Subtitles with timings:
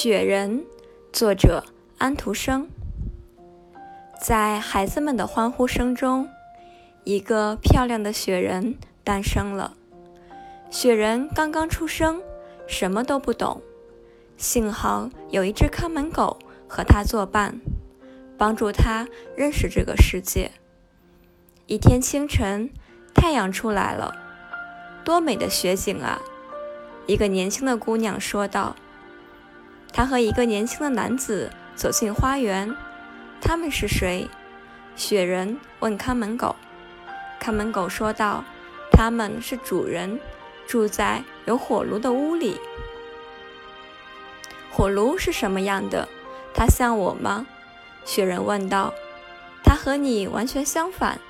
[0.00, 0.64] 雪人，
[1.12, 1.64] 作者
[1.98, 2.68] 安徒生。
[4.22, 6.28] 在孩子们的欢呼声中，
[7.02, 9.74] 一个漂亮的雪人诞生了。
[10.70, 12.22] 雪人刚刚出生，
[12.68, 13.60] 什么都不懂，
[14.36, 16.38] 幸好有一只看门狗
[16.68, 17.60] 和他作伴，
[18.38, 20.52] 帮助他认识这个世界。
[21.66, 22.70] 一天清晨，
[23.12, 24.14] 太阳出来了，
[25.02, 26.22] 多美的雪景啊！
[27.08, 28.76] 一个年轻的姑娘说道。
[29.92, 32.74] 他和一个年轻的男子走进花园。
[33.40, 34.28] 他们是谁？
[34.96, 36.56] 雪人问看门狗。
[37.38, 38.44] 看门狗说道
[38.90, 40.18] ：“他们是主人，
[40.66, 42.60] 住在有火炉的屋里。”
[44.70, 46.08] 火炉是什么样的？
[46.52, 47.46] 它像我吗？
[48.04, 48.92] 雪人问道。
[49.62, 51.20] 它和你完全相反。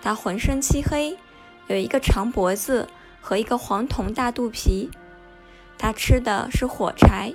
[0.00, 1.18] 它浑身漆黑，
[1.66, 2.88] 有一个长脖子
[3.20, 4.90] 和一个黄铜大肚皮。
[5.76, 7.34] 它吃的是火柴。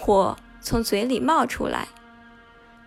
[0.00, 1.88] 火从嘴里冒出来，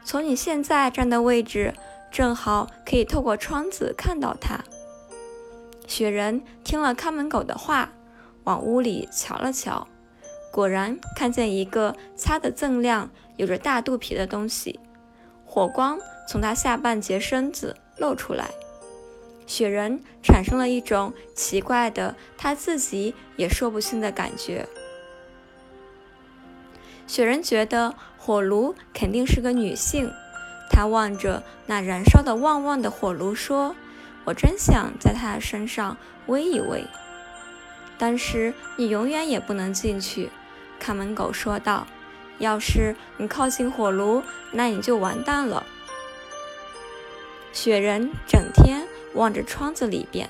[0.03, 1.75] 从你现在站的位置，
[2.11, 4.63] 正好可以透过窗子看到它。
[5.85, 7.91] 雪人听了看门狗的话，
[8.45, 9.87] 往屋里瞧了瞧，
[10.51, 14.79] 果然看见一个擦得锃亮、有着大肚皮的东西，
[15.45, 18.49] 火光从它下半截身子露出来。
[19.45, 24.67] 雪人产生了一种奇怪的、他自己也说不清的感觉。
[27.05, 30.11] 雪人觉得火炉肯定是个女性，
[30.69, 33.75] 他望着那燃烧的旺旺的火炉说
[34.25, 36.85] ：“我真想在她的身上偎一偎。”
[37.99, 40.29] 但是你永远也不能进去，
[40.79, 41.85] 看门狗说道
[42.39, 45.63] ：“要是你靠近火炉，那你就完蛋了。”
[47.53, 50.27] 雪人整天望着窗子里边，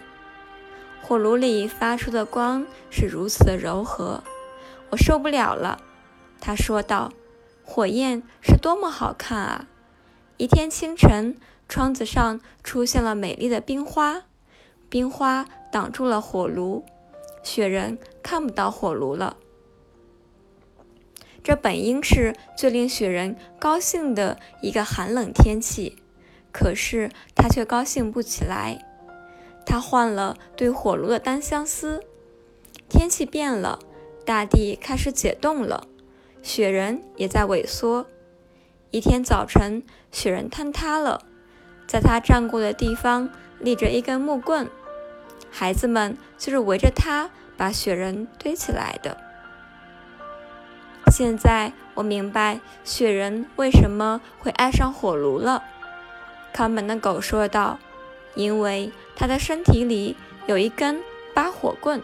[1.01, 4.21] 火炉里发出的光是如此的柔和，
[4.89, 5.79] 我受不了了。
[6.45, 7.13] 他说道
[7.63, 9.69] ：“火焰是多么好看啊！”
[10.35, 11.37] 一天清晨，
[11.69, 14.23] 窗子上出现了美丽的冰花，
[14.89, 16.83] 冰花挡住了火炉，
[17.43, 19.37] 雪人看不到火炉了。
[21.41, 26.03] 这本应是最令雪人高兴的一个寒冷天气，
[26.51, 28.85] 可是他却高兴不起来。
[29.65, 32.03] 他换了对火炉的单相思。
[32.89, 33.79] 天气变了，
[34.25, 35.87] 大地开始解冻了。
[36.43, 38.05] 雪人也在萎缩。
[38.91, 39.81] 一天早晨，
[40.11, 41.21] 雪人坍塌了，
[41.87, 44.69] 在他站过的地方立着一根木棍，
[45.49, 49.17] 孩子们就是围着他把雪人堆起来的。
[51.11, 55.63] 现在我明白雪人为什么会爱上火炉了，
[56.51, 57.79] 看门的狗说道
[58.35, 61.01] ：“因为他的身体里有一根
[61.33, 62.03] 拔火棍。”